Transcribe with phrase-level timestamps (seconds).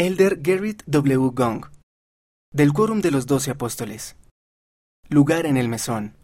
[0.00, 1.32] Elder Gerrit W.
[1.34, 1.66] Gong,
[2.54, 4.14] del Quórum de los Doce Apóstoles.
[5.08, 6.14] Lugar en el mesón.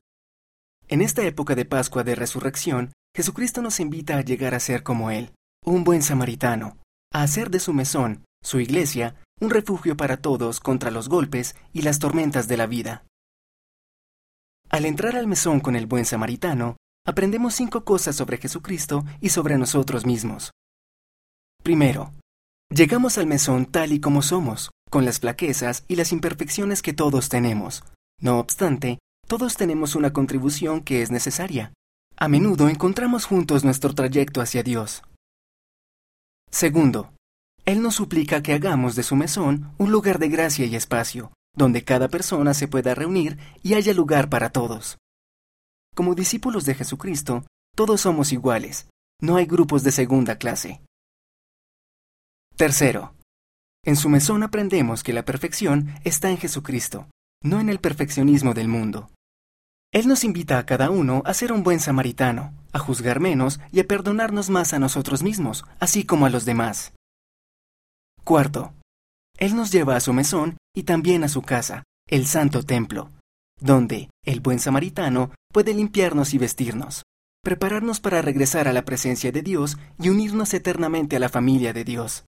[0.87, 5.11] En esta época de Pascua de Resurrección, Jesucristo nos invita a llegar a ser como
[5.11, 5.33] Él,
[5.67, 6.79] un buen samaritano,
[7.13, 11.83] a hacer de su mesón, su iglesia, un refugio para todos contra los golpes y
[11.83, 13.05] las tormentas de la vida.
[14.71, 19.59] Al entrar al mesón con el buen samaritano, aprendemos cinco cosas sobre Jesucristo y sobre
[19.59, 20.53] nosotros mismos.
[21.65, 22.13] Primero,
[22.75, 27.29] llegamos al mesón tal y como somos, con las flaquezas y las imperfecciones que todos
[27.29, 27.85] tenemos.
[28.21, 31.73] No obstante, todos tenemos una contribución que es necesaria.
[32.17, 35.03] A menudo encontramos juntos nuestro trayecto hacia Dios.
[36.51, 37.13] Segundo,
[37.65, 41.85] Él nos suplica que hagamos de su mesón un lugar de gracia y espacio, donde
[41.85, 44.99] cada persona se pueda reunir y haya lugar para todos.
[45.95, 47.45] Como discípulos de Jesucristo,
[47.77, 48.89] todos somos iguales,
[49.21, 50.81] no hay grupos de segunda clase.
[52.57, 53.15] Tercero,
[53.85, 57.09] en su mesón aprendemos que la perfección está en Jesucristo,
[57.43, 59.11] no en el perfeccionismo del mundo.
[59.93, 63.81] Él nos invita a cada uno a ser un buen samaritano, a juzgar menos y
[63.81, 66.93] a perdonarnos más a nosotros mismos, así como a los demás.
[68.23, 68.73] Cuarto,
[69.37, 73.11] Él nos lleva a su mesón y también a su casa, el Santo Templo,
[73.61, 77.03] donde el buen samaritano puede limpiarnos y vestirnos,
[77.43, 81.83] prepararnos para regresar a la presencia de Dios y unirnos eternamente a la familia de
[81.83, 82.25] Dios.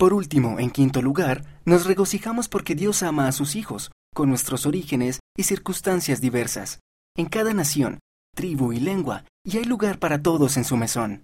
[0.00, 4.64] Por último, en quinto lugar, nos regocijamos porque Dios ama a sus hijos, con nuestros
[4.64, 6.80] orígenes y circunstancias diversas,
[7.18, 7.98] en cada nación,
[8.34, 11.22] tribu y lengua, y hay lugar para todos en su mesón.